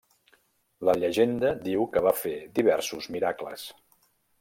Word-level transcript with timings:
La 0.89 0.95
llegenda 1.01 1.53
diu 1.67 1.87
que 1.95 2.05
va 2.09 2.17
fer 2.25 2.35
diversos 2.59 3.15
miracles. 3.19 3.73